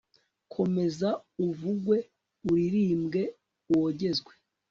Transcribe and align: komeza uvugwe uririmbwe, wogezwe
komeza 0.53 1.09
uvugwe 1.47 1.97
uririmbwe, 2.51 3.21
wogezwe 3.71 4.31